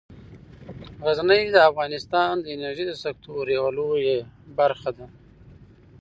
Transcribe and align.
غزني 1.05 1.41
د 1.51 1.57
افغانستان 1.69 2.31
د 2.39 2.45
انرژۍ 2.55 2.85
د 2.87 2.93
سکتور 3.03 3.43
یوه 3.57 3.69
لویه 3.77 4.17
برخه 4.57 4.89
ده. 4.97 5.07